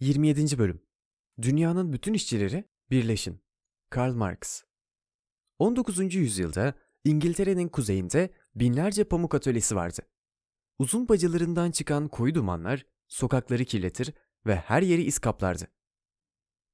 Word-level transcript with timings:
27. 0.00 0.58
Bölüm 0.58 0.82
Dünyanın 1.42 1.92
bütün 1.92 2.14
işçileri 2.14 2.64
birleşin. 2.90 3.40
Karl 3.90 4.14
Marx 4.14 4.62
19. 5.58 6.14
yüzyılda 6.14 6.74
İngiltere'nin 7.04 7.68
kuzeyinde 7.68 8.30
binlerce 8.54 9.04
pamuk 9.04 9.34
atölyesi 9.34 9.76
vardı. 9.76 10.02
Uzun 10.78 11.08
bacalarından 11.08 11.70
çıkan 11.70 12.08
koyu 12.08 12.34
dumanlar 12.34 12.86
sokakları 13.08 13.64
kirletir 13.64 14.12
ve 14.46 14.56
her 14.56 14.82
yeri 14.82 15.02
iz 15.02 15.18
kaplardı. 15.18 15.64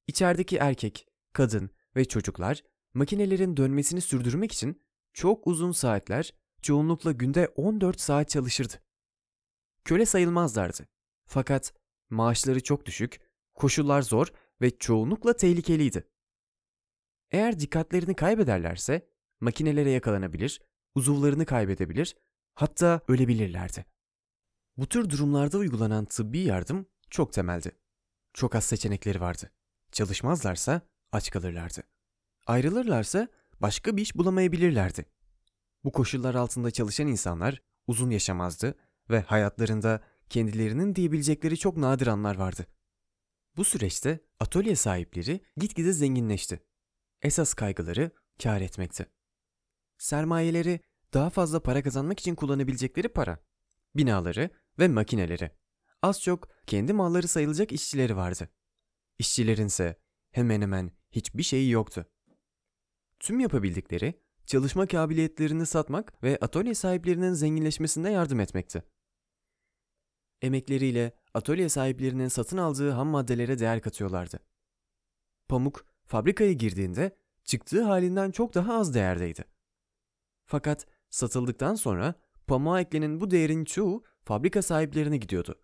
İçerideki 0.06 0.56
erkek, 0.56 1.09
kadın 1.32 1.70
ve 1.96 2.04
çocuklar 2.04 2.64
makinelerin 2.95 3.56
dönmesini 3.56 4.00
sürdürmek 4.00 4.52
için 4.52 4.82
çok 5.12 5.46
uzun 5.46 5.72
saatler, 5.72 6.34
çoğunlukla 6.62 7.12
günde 7.12 7.48
14 7.56 8.00
saat 8.00 8.29
çalışırdı. 8.29 8.75
Köle 9.84 10.06
sayılmazlardı. 10.06 10.86
Fakat 11.27 11.75
maaşları 12.14 12.62
çok 12.62 12.86
düşük, 12.86 13.20
koşullar 13.54 14.02
zor 14.02 14.26
ve 14.60 14.78
çoğunlukla 14.78 15.36
tehlikeliydi. 15.36 16.08
Eğer 17.30 17.61
dikkatlerini 17.61 18.14
kaybederlerse 18.14 19.08
makinelere 19.40 19.90
yakalanabilir, 19.90 20.61
uzuvlarını 20.94 21.46
kaybedebilir, 21.46 22.16
hatta 22.54 23.00
ölebilirlerdi. 23.08 23.86
Bu 24.76 24.89
tür 24.89 25.11
durumlarda 25.11 25.58
uygulanan 25.58 26.04
tıbbi 26.04 26.39
yardım 26.39 26.86
çok 27.11 27.32
temeldi. 27.32 27.72
Çok 28.34 28.54
az 28.54 28.64
seçenekleri 28.64 29.20
vardı. 29.20 29.50
Çalışmazlarsa 29.92 30.81
aç 31.12 31.31
kalırlardı. 31.31 31.82
Ayrılırlarsa 32.47 33.28
başka 33.61 33.97
bir 33.97 34.03
iş 34.03 34.17
bulamayabilirlerdi. 34.17 35.06
Bu 35.84 35.92
koşullar 35.92 36.34
altında 36.34 36.70
çalışan 36.70 37.06
insanlar 37.06 37.62
uzun 37.86 38.11
yaşamazdı 38.11 38.75
ve 39.11 39.20
hayatlarında 39.20 40.00
kendilerinin 40.30 40.94
diyebilecekleri 40.94 41.58
çok 41.58 41.77
nadir 41.77 42.06
anlar 42.06 42.36
vardı. 42.36 42.66
Bu 43.56 43.64
süreçte 43.64 44.20
atölye 44.41 44.77
sahipleri 44.77 45.41
gitgide 45.56 45.92
zenginleşti. 45.92 46.60
Esas 47.22 47.55
kaygıları 47.55 48.11
kar 48.42 48.61
etmekti. 48.61 49.06
Sermayeleri 49.98 50.81
daha 51.14 51.31
fazla 51.31 51.62
para 51.62 51.83
kazanmak 51.83 52.20
için 52.20 52.34
kullanabilecekleri 52.34 53.08
para, 53.08 53.44
binaları 53.97 54.50
ve 54.78 54.89
makineleri. 54.89 55.50
Az 56.03 56.22
çok 56.22 56.48
kendi 56.66 56.92
malları 56.92 57.28
sayılacak 57.28 57.72
işçileri 57.72 58.16
vardı. 58.16 58.48
İşçilerin 59.19 59.66
ise 59.66 59.98
hemen 60.31 60.61
hemen 60.61 60.91
hiçbir 61.11 61.42
şeyi 61.42 61.70
yoktu. 61.70 62.06
Tüm 63.20 63.41
yapabildikleri 63.41 64.20
çalışma 64.47 64.86
kabiliyetlerini 64.86 65.66
satmak 65.66 66.22
ve 66.22 66.38
atölye 66.41 66.75
sahiplerinin 66.75 67.33
zenginleşmesine 67.33 68.12
yardım 68.12 68.41
etmekti. 68.41 68.83
Emekleriyle 70.45 71.12
atölye 71.34 71.69
sahiplerinin 71.69 72.28
satın 72.28 72.56
aldığı 72.56 72.91
ham 72.91 73.09
maddelere 73.09 73.59
değer 73.59 73.81
katıyorlardı. 73.81 74.41
Pamuk 75.48 75.87
fabrikaya 76.06 76.53
girdiğinde 76.53 77.17
çıktığı 77.45 77.83
halinden 77.83 78.31
çok 78.31 78.55
daha 78.55 78.75
az 78.75 78.95
değerdeydi. 78.95 79.45
Fakat 80.45 80.87
satıldıktan 81.11 81.75
sonra 81.75 82.15
pamuğa 82.47 82.81
eklenen 82.81 83.20
bu 83.20 83.31
değerin 83.31 83.65
çoğu 83.65 84.05
fabrika 84.25 84.62
sahiplerine 84.62 85.17
gidiyordu. 85.17 85.62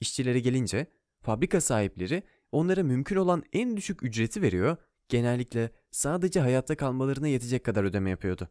İşçilere 0.00 0.40
gelince 0.40 0.86
fabrika 1.20 1.60
sahipleri 1.60 2.22
onlara 2.52 2.82
mümkün 2.82 3.16
olan 3.16 3.42
en 3.52 3.76
düşük 3.76 4.02
ücreti 4.02 4.42
veriyor, 4.42 4.76
genellikle 5.08 5.70
sadece 5.90 6.40
hayatta 6.40 6.76
kalmalarına 6.76 7.28
yetecek 7.28 7.64
kadar 7.64 7.84
ödeme 7.84 8.10
yapıyordu. 8.10 8.48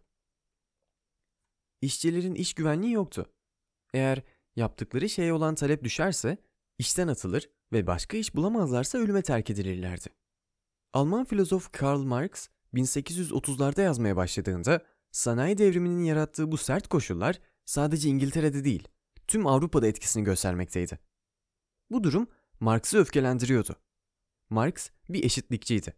İşçilerin 1.82 2.36
iş 2.36 2.54
güvenliği 2.54 2.94
yoktu. 2.94 3.34
Eğer 3.94 4.24
yaptıkları 4.58 5.10
şeye 5.10 5.34
olan 5.34 5.56
talep 5.56 5.84
düşerse 5.84 6.38
işten 6.78 7.08
atılır 7.08 7.50
ve 7.74 7.88
başka 7.88 8.18
iş 8.18 8.36
bulamazlarsa 8.36 8.98
ölüme 8.98 9.22
terk 9.22 9.50
edilirlerdi. 9.50 10.08
Alman 10.94 11.26
filozof 11.26 11.72
Karl 11.72 12.00
Marx 12.00 12.48
1830'larda 12.74 13.82
yazmaya 13.82 14.16
başladığında 14.16 14.82
sanayi 15.12 15.58
devriminin 15.58 16.04
yarattığı 16.04 16.52
bu 16.52 16.58
sert 16.58 16.88
koşullar 16.88 17.40
sadece 17.66 18.10
İngiltere'de 18.10 18.64
değil, 18.64 18.88
tüm 19.28 19.48
Avrupa'da 19.48 19.88
etkisini 19.88 20.24
göstermekteydi. 20.24 21.00
Bu 21.92 22.04
durum 22.04 22.28
Marx'ı 22.60 22.98
öfkelendiriyordu. 22.98 23.76
Marx 24.50 24.90
bir 25.10 25.24
eşitlikçiydi. 25.24 25.94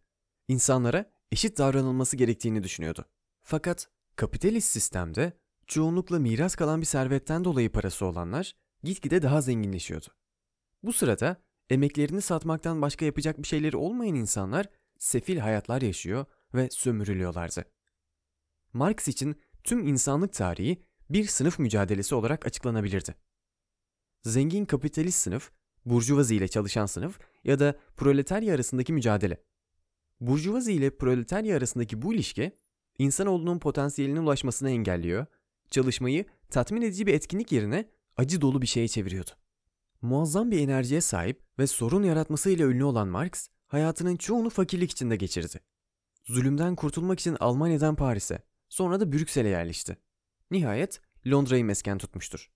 İnsanlara 0.48 1.12
eşit 1.31 1.58
davranılması 1.58 2.18
gerektiğini 2.18 2.64
düşünüyordu. 2.64 3.06
Fakat 3.44 3.90
kapitalist 4.16 4.69
sistemde 4.69 5.34
çoğunlukla 5.69 6.19
miras 6.19 6.56
kalan 6.56 6.81
bir 6.81 6.85
servetten 6.85 7.44
dolayı 7.44 7.72
parası 7.72 8.06
olanlar 8.06 8.56
gitgide 8.84 9.22
daha 9.22 9.41
zenginleşiyordu. 9.41 10.07
Bu 10.84 10.94
sırada 10.94 11.41
emeklerini 11.69 12.22
satmaktan 12.22 12.81
başka 12.81 13.06
yapacak 13.06 13.38
bir 13.38 13.47
şeyleri 13.47 13.78
olmayan 13.78 14.16
insanlar 14.16 14.66
sefil 15.00 15.38
hayatlar 15.38 15.81
yaşıyor 15.81 16.25
ve 16.53 16.69
sömürülüyorlardı. 16.72 17.66
Marx 18.74 19.07
için 19.07 19.35
tüm 19.63 19.88
insanlık 19.88 20.34
tarihi 20.34 20.84
bir 21.09 21.25
sınıf 21.25 21.59
mücadelesi 21.59 22.16
olarak 22.16 22.46
açıklanabilirdi. 22.46 23.16
Zengin 24.24 24.66
kapitalist 24.66 25.19
sınıf, 25.19 25.51
burjuvazi 25.86 26.36
ile 26.36 26.47
çalışan 26.47 26.86
sınıf 26.86 27.19
ya 27.44 27.59
da 27.59 27.75
proletarya 27.97 28.56
arasındaki 28.56 28.94
mücadele. 28.94 29.44
Burjuvazi 30.19 30.74
ile 30.74 30.97
proletarya 30.97 31.57
arasındaki 31.57 32.01
bu 32.01 32.13
ilişki, 32.13 32.57
insanoğlunun 32.97 33.59
potansiyeline 33.59 34.19
ulaşmasını 34.19 34.69
engelliyor, 34.69 35.25
çalışmayı 35.72 36.25
tatmin 36.50 36.81
edici 36.81 37.07
bir 37.07 37.13
etkinlik 37.13 37.52
yerine 37.52 37.90
acı 38.18 38.41
dolu 38.41 38.62
bir 38.62 38.68
şeye 38.68 38.88
çeviriyordu. 38.88 39.30
Muazzam 40.02 40.52
bir 40.52 40.59
enerjiye 40.59 41.02
sahip 41.02 41.41
ve 41.59 41.68
sorun 41.68 42.03
yaratmasıyla 42.03 42.68
ünlü 42.68 42.84
olan 42.84 43.07
Marx, 43.07 43.47
hayatının 43.68 44.16
çoğunu 44.16 44.50
fakirlik 44.50 44.91
içinde 44.91 45.16
geçirdi. 45.16 45.59
Zulümden 46.24 46.75
kurtulmak 46.75 47.19
için 47.19 47.38
Almanya'dan 47.40 47.96
Paris'e, 47.96 48.44
sonra 48.69 49.00
da 49.00 49.12
Brüksel'e 49.12 49.50
yerleşti. 49.50 49.97
Nihayet 50.52 51.02
Londra'yı 51.28 51.66
mesken 51.66 51.97
tutmuştur. 51.97 52.51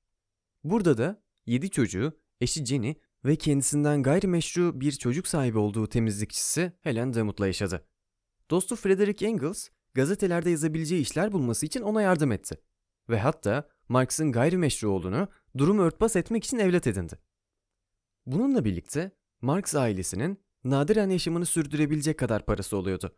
Burada 0.63 0.97
da 0.97 1.24
yedi 1.45 1.69
çocuğu, 1.69 2.19
eşi 2.41 2.66
Jenny 2.66 2.95
ve 3.25 3.35
kendisinden 3.35 4.03
gayrimeşru 4.03 4.81
bir 4.81 4.91
çocuk 4.91 5.28
sahibi 5.28 5.57
olduğu 5.57 5.88
temizlikçisi 5.88 6.74
Helen 6.81 7.13
Demut'la 7.13 7.47
yaşadı. 7.47 7.88
Dostu 8.50 8.75
Frederick 8.75 9.25
Engels, 9.25 9.69
gazetelerde 9.94 10.50
yazabileceği 10.50 11.01
işler 11.01 11.31
bulması 11.31 11.66
için 11.66 11.81
ona 11.81 12.01
yardım 12.01 12.31
etti. 12.31 12.57
Ve 13.09 13.19
hatta 13.19 13.69
Marx'ın 13.90 14.31
gayrimeşru 14.31 14.90
olduğunu 14.90 15.28
durumu 15.58 15.81
örtbas 15.81 16.16
etmek 16.16 16.44
için 16.44 16.58
evlat 16.58 16.88
edindi. 16.88 17.19
Bununla 18.25 18.66
birlikte 18.66 19.12
Marx 19.41 19.75
ailesinin 19.75 20.44
nadiren 20.64 21.09
yaşamını 21.09 21.46
sürdürebilecek 21.46 22.19
kadar 22.19 22.46
parası 22.46 22.78
oluyordu. 22.78 23.16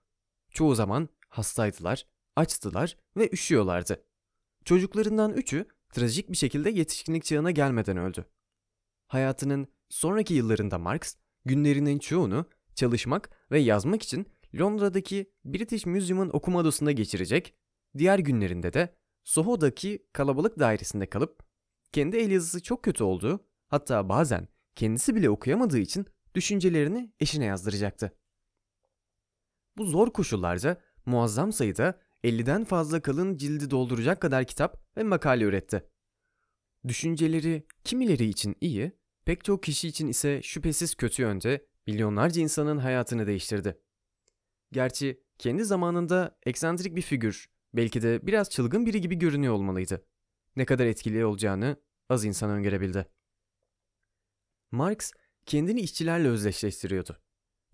Çoğu 0.51 0.75
zaman 0.75 1.09
hastaydılar, 1.29 2.06
açtılar 2.35 2.97
ve 3.18 3.29
üşüyorlardı. 3.29 4.06
Çocuklarından 4.66 5.34
üçü 5.34 5.66
trajik 5.94 6.31
bir 6.31 6.38
şekilde 6.38 6.69
yetişkinlik 6.69 7.24
çağına 7.24 7.51
gelmeden 7.51 7.97
öldü. 7.97 8.25
Hayatının 9.07 9.68
sonraki 9.90 10.34
yıllarında 10.34 10.78
Marx 10.78 11.16
günlerinin 11.45 12.00
çoğunu 12.00 12.45
çalışmak 12.75 13.29
ve 13.51 13.59
yazmak 13.59 14.03
için 14.03 14.28
Londra'daki 14.59 15.31
British 15.45 15.85
Museum'un 15.85 16.29
okuma 16.34 16.59
odasında 16.59 16.91
geçirecek, 16.91 17.53
diğer 17.97 18.19
günlerinde 18.19 18.74
de 18.74 18.95
Soho'daki 19.25 20.08
kalabalık 20.13 20.59
dairesinde 20.59 21.09
kalıp 21.09 21.44
kendi 21.91 22.18
el 22.18 22.31
yazısı 22.31 22.63
çok 22.63 22.84
kötü 22.84 23.03
olduğu, 23.03 23.46
hatta 23.68 24.09
bazen 24.09 24.47
kendisi 24.75 25.16
bile 25.16 25.30
okuyamadığı 25.30 25.80
için 25.80 26.06
düşüncelerini 26.36 27.13
eşine 27.19 27.46
yazdıracaktı. 27.46 28.18
Bu 29.78 29.86
zor 29.86 30.13
koşullarda 30.13 30.81
muazzam 31.06 31.53
sayıda 31.53 32.00
50'den 32.24 32.63
fazla 32.63 33.02
kalın 33.02 33.38
cildi 33.38 33.72
dolduracak 33.72 34.22
kadar 34.22 34.46
kitap 34.46 34.97
ve 34.97 35.03
makale 35.03 35.44
üretti. 35.44 35.90
Düşünceleri 36.88 37.68
kimileri 37.84 38.25
için 38.25 38.56
iyi, 38.62 38.92
pek 39.25 39.44
çok 39.44 39.63
kişi 39.63 39.88
için 39.88 40.07
ise 40.07 40.42
şüphesiz 40.42 40.96
kötü 40.96 41.22
yönde 41.22 41.66
milyonlarca 41.88 42.42
insanın 42.42 42.78
hayatını 42.78 43.28
değiştirdi. 43.28 43.81
Gerçi 44.71 45.24
kendi 45.38 45.66
zamanında 45.66 46.38
eksantrik 46.45 46.95
bir 46.95 47.01
figür, 47.01 47.55
belki 47.75 48.01
de 48.01 48.27
biraz 48.27 48.50
çılgın 48.50 48.86
biri 48.86 49.01
gibi 49.01 49.16
görünüyor 49.16 49.54
olmalıydı. 49.54 50.06
Ne 50.56 50.66
kadar 50.66 50.86
etkili 50.86 51.25
olacağını 51.25 51.81
az 52.10 52.25
insan 52.25 52.50
öngörebildi. 52.50 53.07
Marx 54.72 55.12
kendini 55.45 55.81
işçilerle 55.81 56.27
özdeşleştiriyordu. 56.27 57.18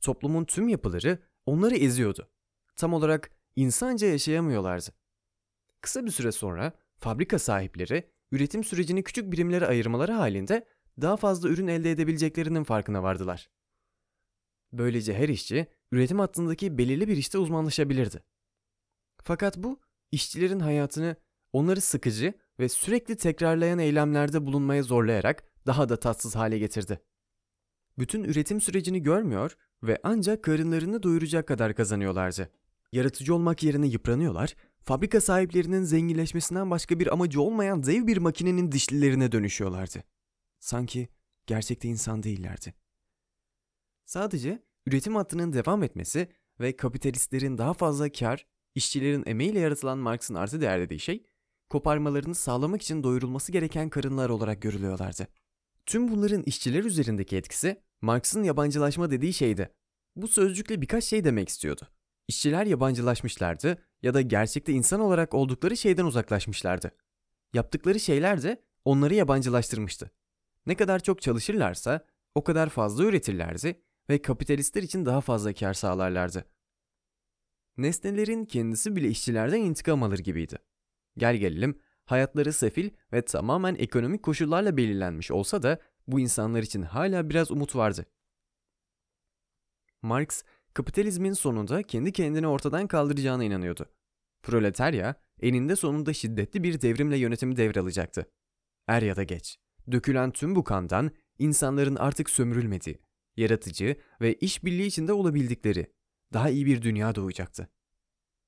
Toplumun 0.02 0.46
tüm 0.46 0.68
yapıları 0.70 1.20
onları 1.46 1.76
eziyordu. 1.76 2.32
Tam 2.76 2.94
olarak 2.94 3.32
insanca 3.56 4.08
yaşayamıyorlardı. 4.08 4.90
Kısa 5.82 6.06
bir 6.06 6.12
süre 6.12 6.32
sonra 6.32 6.74
fabrika 6.98 7.40
sahipleri 7.40 8.12
üretim 8.32 8.64
sürecini 8.64 9.04
küçük 9.04 9.32
birimlere 9.32 9.68
ayırmaları 9.68 10.12
halinde 10.12 10.68
daha 11.02 11.18
fazla 11.18 11.50
ürün 11.50 11.68
elde 11.68 11.92
edebileceklerinin 11.92 12.64
farkına 12.64 13.04
vardılar. 13.04 13.50
Böylece 14.74 15.14
her 15.14 15.30
işçi 15.30 15.68
üretim 15.92 16.20
hattındaki 16.20 16.78
belirli 16.78 17.08
bir 17.08 17.18
işte 17.18 17.38
uzmanlaşabilirdi. 17.38 18.24
Fakat 19.24 19.58
bu 19.58 19.82
işçilerin 20.12 20.60
hayatını 20.60 21.16
onları 21.54 21.82
sıkıcı 21.82 22.34
ve 22.60 22.70
sürekli 22.70 23.18
tekrarlayan 23.18 23.80
eylemlerde 23.80 24.46
bulunmaya 24.46 24.84
zorlayarak 24.84 25.44
daha 25.66 25.90
da 25.90 26.00
tatsız 26.00 26.36
hale 26.36 26.60
getirdi. 26.60 27.02
bütün 27.98 28.24
üretim 28.24 28.62
sürecini 28.62 29.02
görmüyor 29.04 29.58
ve 29.84 30.00
ancak 30.04 30.44
karınlarını 30.44 31.04
doyuracak 31.04 31.48
kadar 31.48 31.76
kazanıyorlardı. 31.76 32.52
Yaratıcı 32.92 33.36
olmak 33.36 33.64
yerine 33.64 33.88
yıpranıyorlar, 33.88 34.56
fabrika 34.84 35.22
sahiplerinin 35.22 35.84
zenginleşmesinden 35.84 36.70
başka 36.72 37.00
bir 37.00 37.14
amacı 37.14 37.42
olmayan 37.42 37.84
dev 37.84 38.08
bir 38.08 38.18
makinenin 38.18 38.72
dişlilerine 38.72 39.32
dönüşüyorlardı. 39.32 40.04
Sanki 40.60 41.10
gerçekte 41.48 41.88
insan 41.88 42.24
değillerdi. 42.24 42.74
Sadece 44.06 44.64
üretim 44.86 45.16
hattının 45.16 45.54
devam 45.54 45.84
etmesi 45.84 46.28
ve 46.60 46.76
kapitalistlerin 46.76 47.58
daha 47.58 47.74
fazla 47.74 48.12
kar, 48.12 48.48
işçilerin 48.76 49.24
emeğiyle 49.26 49.60
yaratılan 49.60 49.98
Marx'ın 49.98 50.36
artı 50.36 50.62
değer 50.62 50.80
dediği 50.82 51.00
şey, 51.00 51.24
koparmalarını 51.70 52.36
sağlamak 52.36 52.82
için 52.82 53.04
doyurulması 53.04 53.52
gereken 53.52 53.90
karınlar 53.90 54.30
olarak 54.30 54.62
görülüyorlardı. 54.62 55.28
Tüm 55.86 56.12
bunların 56.12 56.44
işçiler 56.44 56.84
üzerindeki 56.84 57.38
etkisi 57.38 57.82
Marx'ın 58.02 58.44
yabancılaşma 58.44 59.12
dediği 59.12 59.34
şeydi. 59.34 59.74
Bu 60.16 60.28
sözcükle 60.28 60.82
birkaç 60.82 61.04
şey 61.04 61.24
demek 61.24 61.50
istiyordu. 61.50 61.88
İşçiler 62.28 62.66
yabancılaşmışlardı 62.66 63.78
ya 64.02 64.14
da 64.14 64.22
gerçekte 64.22 64.74
insan 64.74 65.00
olarak 65.00 65.34
oldukları 65.34 65.78
şeyden 65.78 66.06
uzaklaşmışlardı. 66.06 66.92
Yaptıkları 67.54 68.00
şeyler 68.00 68.44
de 68.44 68.64
onları 68.86 69.16
yabancılaştırmıştı. 69.16 70.12
Ne 70.66 70.76
kadar 70.76 71.00
çok 71.04 71.22
çalışırlarsa 71.22 72.06
o 72.36 72.44
kadar 72.44 72.70
fazla 72.70 73.04
üretirlerdi 73.04 73.82
ve 74.10 74.22
kapitalistler 74.22 74.84
için 74.84 75.06
daha 75.06 75.22
fazla 75.22 75.54
kar 75.54 75.74
sağlarlardı. 75.74 76.46
Nesnelerin 77.82 78.46
kendisi 78.46 78.96
bile 78.96 79.08
işçilerden 79.08 79.60
intikam 79.60 80.04
alır 80.04 80.20
gibiydi. 80.20 80.58
Gel 81.18 81.36
gelelim 81.36 81.80
hayatları 82.06 82.54
sefil 82.54 82.90
ve 83.14 83.26
tamamen 83.26 83.76
ekonomik 83.76 84.24
koşullarla 84.24 84.78
belirlenmiş 84.78 85.32
olsa 85.32 85.64
da 85.64 85.80
bu 86.08 86.20
insanlar 86.20 86.64
için 86.64 86.82
hala 86.82 87.30
biraz 87.30 87.52
umut 87.52 87.76
vardı. 87.76 88.06
Marx, 90.02 90.44
kapitalizmin 90.74 91.34
sonunda 91.34 91.84
kendi 91.84 92.12
kendini 92.12 92.48
ortadan 92.48 92.88
kaldıracağına 92.88 93.44
inanıyordu. 93.44 93.86
Proletarya, 94.44 95.16
eninde 95.42 95.76
sonunda 95.76 96.14
şiddetli 96.14 96.64
bir 96.64 96.82
devrimle 96.82 97.18
yönetimi 97.18 97.58
devralacaktı. 97.58 98.32
Er 98.88 99.02
ya 99.02 99.16
da 99.16 99.24
geç, 99.24 99.58
dökülen 99.92 100.32
tüm 100.32 100.56
bu 100.56 100.64
kandan 100.64 101.12
insanların 101.40 101.96
artık 101.96 102.30
sömürülmediği, 102.30 103.00
yaratıcı 103.38 103.96
ve 104.22 104.34
işbirliği 104.34 104.86
içinde 104.86 105.14
olabildikleri 105.14 105.88
daha 106.34 106.50
iyi 106.50 106.66
bir 106.66 106.82
dünya 106.82 107.16
doğacaktı. 107.16 107.70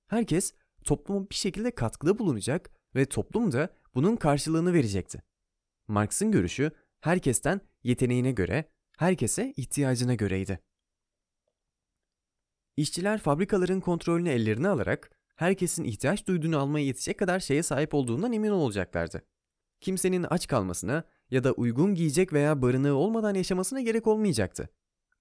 Herkes 0.08 0.54
topluma 0.84 1.30
bir 1.30 1.36
şekilde 1.36 1.76
katkıda 1.76 2.20
bulunacak 2.20 2.72
ve 2.96 3.06
toplum 3.06 3.52
da 3.52 3.70
bunun 3.96 4.16
karşılığını 4.16 4.74
verecekti. 4.74 5.24
Marx'ın 5.88 6.32
görüşü 6.32 6.72
herkesten 7.02 7.62
yeteneğine 7.84 8.32
göre, 8.32 8.70
herkese 8.98 9.54
ihtiyacına 9.58 10.14
göreydi. 10.14 10.60
İşçiler 12.78 13.20
fabrikaların 13.20 13.80
kontrolünü 13.80 14.30
ellerine 14.30 14.68
alarak 14.68 15.12
herkesin 15.36 15.84
ihtiyaç 15.84 16.28
duyduğunu 16.28 16.58
almaya 16.58 16.86
yetecek 16.86 17.20
kadar 17.20 17.40
şeye 17.40 17.64
sahip 17.64 17.94
olduğundan 17.94 18.34
emin 18.34 18.50
olacaklardı. 18.50 19.22
Kimsenin 19.82 20.26
aç 20.30 20.48
kalmasına 20.48 21.04
ya 21.32 21.44
da 21.44 21.52
uygun 21.52 21.96
giyecek 21.96 22.34
veya 22.34 22.62
barınağı 22.62 22.94
olmadan 22.94 23.34
yaşamasına 23.34 23.82
gerek 23.82 24.08
olmayacaktı. 24.08 24.70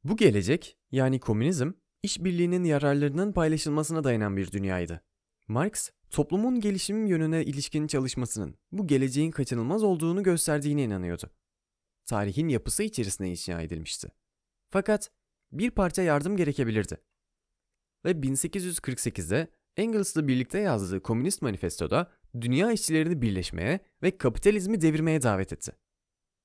Bu 0.04 0.16
gelecek, 0.16 0.78
yani 0.90 1.20
komünizm, 1.20 1.72
işbirliğinin 2.02 2.64
yararlarının 2.64 3.32
paylaşılmasına 3.32 4.04
dayanan 4.04 4.36
bir 4.36 4.52
dünyaydı. 4.52 5.02
Marx, 5.48 5.90
toplumun 6.10 6.60
gelişim 6.60 7.06
yönüne 7.06 7.44
ilişkin 7.44 7.86
çalışmasının 7.86 8.54
bu 8.72 8.86
geleceğin 8.86 9.30
kaçınılmaz 9.30 9.82
olduğunu 9.82 10.22
gösterdiğine 10.22 10.84
inanıyordu. 10.84 11.30
Tarihin 12.06 12.48
yapısı 12.48 12.82
içerisine 12.82 13.30
inşa 13.30 13.60
edilmişti. 13.60 14.08
Fakat 14.70 15.10
bir 15.52 15.70
parça 15.70 16.02
yardım 16.02 16.36
gerekebilirdi. 16.36 16.96
Ve 18.04 18.10
1848'de 18.10 19.48
Engels'la 19.76 20.28
birlikte 20.28 20.58
yazdığı 20.58 21.02
Komünist 21.02 21.42
Manifesto'da 21.42 22.12
dünya 22.40 22.72
işçilerini 22.72 23.22
birleşmeye 23.22 23.80
ve 24.02 24.18
kapitalizmi 24.18 24.80
devirmeye 24.80 25.22
davet 25.22 25.52
etti. 25.52 25.72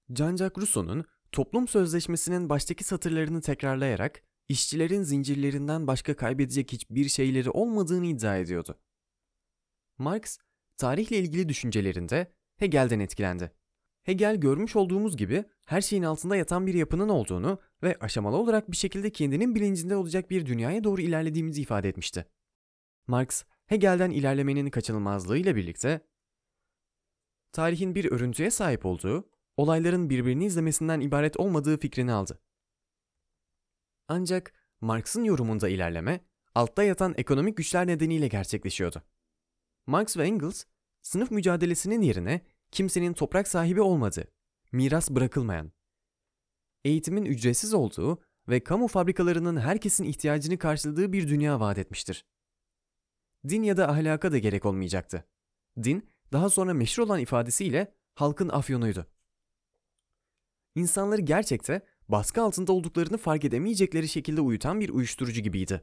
Jean-Jacques 0.10 0.62
Rousseau'nun 0.62 1.06
toplum 1.32 1.68
sözleşmesinin 1.68 2.50
baştaki 2.50 2.84
satırlarını 2.84 3.42
tekrarlayarak 3.42 4.24
işçilerin 4.50 5.04
zincirlerinden 5.04 5.88
başka 5.88 6.16
kaybedecek 6.16 6.72
hiçbir 6.72 7.10
şeyleri 7.10 7.50
olmadığını 7.50 8.06
iddia 8.06 8.38
ediyordu. 8.38 8.80
Marx, 9.98 10.38
tarihle 10.78 11.18
ilgili 11.18 11.50
düşüncelerinde 11.50 12.32
Hegel'den 12.56 13.00
etkilendi. 13.00 13.52
Hegel 14.04 14.36
görmüş 14.36 14.76
olduğumuz 14.76 15.18
gibi 15.18 15.46
her 15.66 15.82
şeyin 15.82 16.04
altında 16.04 16.36
yatan 16.36 16.68
bir 16.68 16.74
yapının 16.74 17.10
olduğunu 17.10 17.60
ve 17.84 17.98
aşamalı 18.00 18.38
olarak 18.38 18.72
bir 18.72 18.78
şekilde 18.78 19.10
kendinin 19.10 19.56
bilincinde 19.56 19.96
olacak 19.96 20.30
bir 20.30 20.46
dünyaya 20.46 20.84
doğru 20.84 21.02
ilerlediğimizi 21.02 21.62
ifade 21.62 21.90
etmişti. 21.90 22.26
Marx, 23.08 23.44
Hegel'den 23.66 24.12
ilerlemenin 24.12 24.70
kaçınılmazlığıyla 24.70 25.56
birlikte 25.56 26.02
tarihin 27.52 27.96
bir 27.96 28.12
örüntüye 28.12 28.52
sahip 28.52 28.86
olduğu, 28.86 29.30
olayların 29.58 30.10
birbirini 30.10 30.46
izlemesinden 30.46 31.00
ibaret 31.00 31.38
olmadığı 31.38 31.78
fikrini 31.78 32.12
aldı. 32.12 32.40
Ancak 34.08 34.54
Marx'ın 34.82 35.24
yorumunda 35.24 35.70
ilerleme, 35.70 36.26
altta 36.56 36.84
yatan 36.84 37.14
ekonomik 37.18 37.58
güçler 37.58 37.88
nedeniyle 37.88 38.28
gerçekleşiyordu. 38.28 39.04
Marx 39.86 40.18
ve 40.18 40.24
Engels, 40.24 40.64
sınıf 41.02 41.32
mücadelesinin 41.32 42.02
yerine 42.02 42.42
kimsenin 42.72 43.14
toprak 43.14 43.48
sahibi 43.48 43.82
olmadığı, 43.82 44.28
miras 44.72 45.10
bırakılmayan, 45.10 45.72
eğitimin 46.86 47.26
ücretsiz 47.26 47.74
olduğu 47.74 48.22
ve 48.48 48.64
kamu 48.64 48.88
fabrikalarının 48.88 49.58
herkesin 49.58 50.04
ihtiyacını 50.04 50.58
karşıladığı 50.58 51.14
bir 51.14 51.28
dünya 51.28 51.60
vaat 51.60 51.78
etmiştir. 51.78 52.26
Din 53.50 53.64
ya 53.64 53.78
da 53.78 53.90
ahlaka 53.90 54.32
da 54.32 54.38
gerek 54.38 54.66
olmayacaktı. 54.66 55.28
Din, 55.84 56.10
daha 56.32 56.50
sonra 56.50 56.74
meşhur 56.74 57.04
olan 57.04 57.20
ifadesiyle 57.20 57.94
halkın 58.16 58.50
afyonuydu. 58.50 59.08
İnsanları 60.76 61.22
gerçekte 61.22 61.82
baskı 62.10 62.42
altında 62.42 62.74
olduklarını 62.74 63.18
fark 63.18 63.46
edemeyecekleri 63.46 64.08
şekilde 64.08 64.42
uyutan 64.42 64.80
bir 64.80 64.90
uyuşturucu 64.90 65.42
gibiydi. 65.42 65.82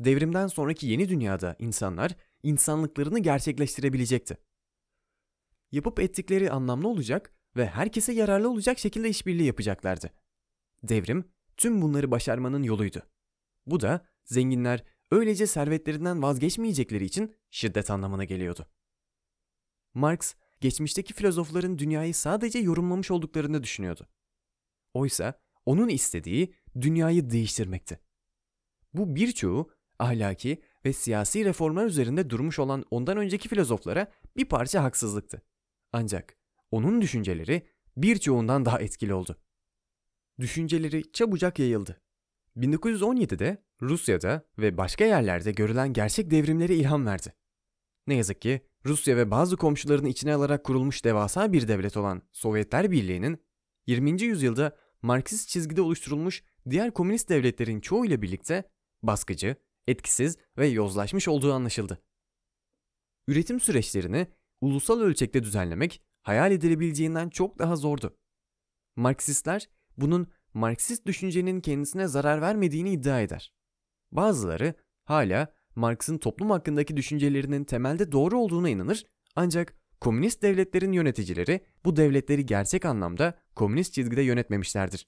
Devrimden 0.00 0.46
sonraki 0.46 0.86
yeni 0.86 1.08
dünyada 1.08 1.56
insanlar 1.58 2.16
insanlıklarını 2.42 3.18
gerçekleştirebilecekti. 3.18 4.36
Yapıp 5.72 6.00
ettikleri 6.00 6.50
anlamlı 6.50 6.88
olacak 6.88 7.34
ve 7.56 7.66
herkese 7.66 8.12
yararlı 8.12 8.50
olacak 8.50 8.78
şekilde 8.78 9.08
işbirliği 9.08 9.46
yapacaklardı. 9.46 10.10
Devrim 10.82 11.24
tüm 11.56 11.82
bunları 11.82 12.10
başarmanın 12.10 12.62
yoluydu. 12.62 13.02
Bu 13.66 13.80
da 13.80 14.06
zenginler 14.24 14.84
öylece 15.10 15.46
servetlerinden 15.46 16.22
vazgeçmeyecekleri 16.22 17.04
için 17.04 17.34
şiddet 17.50 17.90
anlamına 17.90 18.24
geliyordu. 18.24 18.66
Marx, 19.94 20.34
geçmişteki 20.60 21.14
filozofların 21.14 21.78
dünyayı 21.78 22.14
sadece 22.14 22.58
yorumlamış 22.58 23.10
olduklarını 23.10 23.62
düşünüyordu. 23.62 24.08
Oysa 24.94 25.40
onun 25.66 25.88
istediği 25.88 26.54
dünyayı 26.80 27.30
değiştirmekti. 27.30 28.00
Bu 28.94 29.14
birçoğu 29.16 29.70
ahlaki 29.98 30.62
ve 30.84 30.92
siyasi 30.92 31.44
reformlar 31.44 31.86
üzerinde 31.86 32.30
durmuş 32.30 32.58
olan 32.58 32.84
ondan 32.90 33.16
önceki 33.16 33.48
filozoflara 33.48 34.12
bir 34.36 34.44
parça 34.44 34.84
haksızlıktı. 34.84 35.42
Ancak 35.92 36.36
onun 36.70 37.00
düşünceleri 37.00 37.66
birçoğundan 37.96 38.64
daha 38.64 38.80
etkili 38.80 39.14
oldu. 39.14 39.36
Düşünceleri 40.40 41.12
çabucak 41.12 41.58
yayıldı. 41.58 42.00
1917'de 42.56 43.64
Rusya'da 43.82 44.46
ve 44.58 44.76
başka 44.76 45.04
yerlerde 45.04 45.52
görülen 45.52 45.92
gerçek 45.92 46.30
devrimlere 46.30 46.74
ilham 46.74 47.06
verdi. 47.06 47.34
Ne 48.06 48.14
yazık 48.14 48.40
ki 48.40 48.60
Rusya 48.86 49.16
ve 49.16 49.30
bazı 49.30 49.56
komşularını 49.56 50.08
içine 50.08 50.34
alarak 50.34 50.64
kurulmuş 50.64 51.04
devasa 51.04 51.52
bir 51.52 51.68
devlet 51.68 51.96
olan 51.96 52.22
Sovyetler 52.32 52.90
Birliği'nin 52.90 53.42
20. 53.90 54.22
yüzyılda 54.22 54.76
Marksist 55.02 55.48
çizgide 55.48 55.82
oluşturulmuş 55.82 56.44
diğer 56.70 56.90
komünist 56.90 57.28
devletlerin 57.28 57.80
çoğuyla 57.80 58.22
birlikte 58.22 58.64
baskıcı, 59.02 59.56
etkisiz 59.86 60.38
ve 60.58 60.66
yozlaşmış 60.66 61.28
olduğu 61.28 61.52
anlaşıldı. 61.52 62.02
Üretim 63.26 63.60
süreçlerini 63.60 64.26
ulusal 64.60 65.00
ölçekte 65.00 65.42
düzenlemek 65.42 66.02
hayal 66.22 66.52
edilebileceğinden 66.52 67.28
çok 67.28 67.58
daha 67.58 67.76
zordu. 67.76 68.16
Marksistler 68.96 69.68
bunun 69.96 70.28
Marksist 70.54 71.06
düşüncenin 71.06 71.60
kendisine 71.60 72.08
zarar 72.08 72.40
vermediğini 72.40 72.90
iddia 72.90 73.20
eder. 73.20 73.52
Bazıları 74.12 74.74
hala 75.04 75.52
Marx'ın 75.74 76.18
toplum 76.18 76.50
hakkındaki 76.50 76.96
düşüncelerinin 76.96 77.64
temelde 77.64 78.12
doğru 78.12 78.38
olduğuna 78.38 78.68
inanır 78.68 79.04
ancak 79.36 79.79
komünist 80.00 80.42
devletlerin 80.42 80.92
yöneticileri 80.92 81.66
bu 81.84 81.96
devletleri 81.96 82.46
gerçek 82.46 82.84
anlamda 82.84 83.38
komünist 83.54 83.92
çizgide 83.92 84.22
yönetmemişlerdir. 84.22 85.06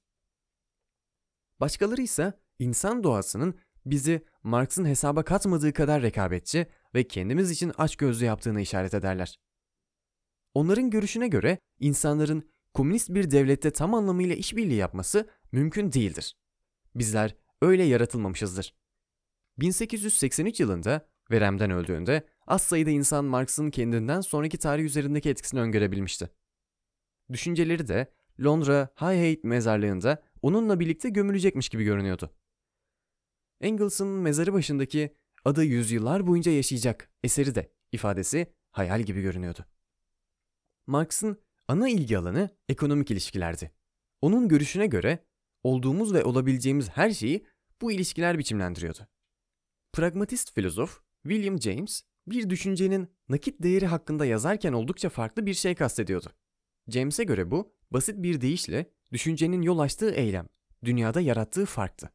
Başkaları 1.61 2.03
ise 2.03 2.33
insan 2.59 3.05
doğasının 3.05 3.55
bizi 3.87 4.25
Marx'ın 4.43 4.85
hesaba 4.85 5.25
katmadığı 5.25 5.73
kadar 5.73 6.03
rekabetçi 6.03 6.67
ve 6.95 7.09
kendimiz 7.09 7.51
için 7.51 7.73
açgözlü 7.79 8.25
yaptığını 8.25 8.61
işaret 8.61 8.95
ederler. 8.95 9.39
Onların 10.55 10.91
görüşüne 10.91 11.29
göre 11.29 11.59
insanların 11.81 12.51
komünist 12.75 13.11
bir 13.11 13.31
devlette 13.31 13.71
tam 13.71 13.95
anlamıyla 13.95 14.35
işbirliği 14.35 14.77
yapması 14.77 15.29
mümkün 15.53 15.93
değildir. 15.93 16.37
Bizler 16.95 17.37
öyle 17.63 17.83
yaratılmamışızdır. 17.83 18.75
1883 19.59 20.61
yılında 20.61 21.09
veremden 21.31 21.71
öldüğünde 21.71 22.27
az 22.47 22.63
sayıda 22.63 22.91
insan 22.91 23.25
Marx'ın 23.25 23.71
kendinden 23.71 24.21
sonraki 24.21 24.59
tarih 24.59 24.85
üzerindeki 24.85 25.31
etkisini 25.31 25.61
öngörebilmişti. 25.61 26.31
Düşünceleri 27.33 27.89
de 27.89 28.13
Londra 28.41 28.89
Highgate 28.97 29.49
mezarlığında 29.49 30.23
onunla 30.43 30.81
birlikte 30.81 31.09
gömülecekmiş 31.09 31.69
gibi 31.69 31.85
görünüyordu. 31.85 32.31
Engels'ın 33.61 34.09
mezarı 34.09 34.53
başındaki 34.53 35.17
adı 35.45 35.65
yüzyıllar 35.65 36.27
boyunca 36.27 36.53
yaşayacak 36.53 37.11
eseri 37.23 37.55
de 37.55 37.73
ifadesi 37.93 38.53
hayal 38.71 39.03
gibi 39.03 39.23
görünüyordu. 39.23 39.65
Marx'ın 40.87 41.43
ana 41.69 41.89
ilgi 41.89 42.19
alanı 42.19 42.51
ekonomik 42.69 43.11
ilişkilerdi. 43.11 43.71
Onun 44.21 44.49
görüşüne 44.49 44.87
göre 44.87 45.19
olduğumuz 45.63 46.15
ve 46.15 46.25
olabileceğimiz 46.25 46.89
her 46.89 47.11
şeyi 47.11 47.47
bu 47.81 47.93
ilişkiler 47.93 48.39
biçimlendiriyordu. 48.39 49.07
Pragmatist 49.93 50.55
filozof 50.55 51.01
William 51.23 51.61
James 51.61 52.03
bir 52.26 52.50
düşüncenin 52.50 53.09
nakit 53.29 53.62
değeri 53.62 53.87
hakkında 53.87 54.26
yazarken 54.26 54.73
oldukça 54.73 55.09
farklı 55.09 55.47
bir 55.47 55.55
şey 55.55 55.75
kastediyordu. 55.75 56.33
James'e 56.88 57.25
göre 57.25 57.50
bu 57.50 57.75
basit 57.91 58.23
bir 58.23 58.41
deyişle 58.41 58.91
düşüncenin 59.12 59.62
yol 59.62 59.79
açtığı 59.79 60.11
eylem, 60.11 60.49
dünyada 60.85 61.21
yarattığı 61.21 61.67
farktı. 61.67 62.12